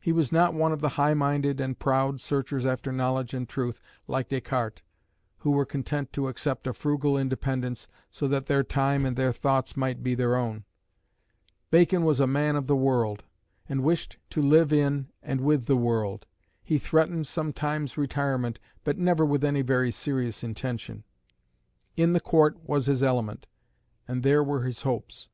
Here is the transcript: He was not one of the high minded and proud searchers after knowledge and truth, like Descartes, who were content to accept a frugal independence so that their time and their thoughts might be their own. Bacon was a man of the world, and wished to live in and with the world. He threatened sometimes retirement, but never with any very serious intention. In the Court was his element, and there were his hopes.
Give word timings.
He 0.00 0.12
was 0.12 0.32
not 0.32 0.54
one 0.54 0.72
of 0.72 0.80
the 0.80 0.96
high 0.96 1.12
minded 1.12 1.60
and 1.60 1.78
proud 1.78 2.20
searchers 2.22 2.64
after 2.64 2.90
knowledge 2.90 3.34
and 3.34 3.46
truth, 3.46 3.82
like 4.08 4.30
Descartes, 4.30 4.80
who 5.40 5.50
were 5.50 5.66
content 5.66 6.10
to 6.14 6.28
accept 6.28 6.66
a 6.66 6.72
frugal 6.72 7.18
independence 7.18 7.86
so 8.10 8.26
that 8.28 8.46
their 8.46 8.62
time 8.62 9.04
and 9.04 9.14
their 9.14 9.30
thoughts 9.30 9.76
might 9.76 10.02
be 10.02 10.14
their 10.14 10.36
own. 10.36 10.64
Bacon 11.70 12.02
was 12.02 12.18
a 12.18 12.26
man 12.26 12.56
of 12.56 12.66
the 12.66 12.74
world, 12.74 13.24
and 13.68 13.82
wished 13.82 14.16
to 14.30 14.40
live 14.40 14.72
in 14.72 15.10
and 15.22 15.42
with 15.42 15.66
the 15.66 15.76
world. 15.76 16.24
He 16.62 16.78
threatened 16.78 17.26
sometimes 17.26 17.98
retirement, 17.98 18.58
but 18.84 18.96
never 18.96 19.22
with 19.26 19.44
any 19.44 19.60
very 19.60 19.90
serious 19.92 20.42
intention. 20.42 21.04
In 21.94 22.14
the 22.14 22.20
Court 22.20 22.56
was 22.66 22.86
his 22.86 23.02
element, 23.02 23.46
and 24.08 24.22
there 24.22 24.42
were 24.42 24.62
his 24.62 24.80
hopes. 24.80 25.28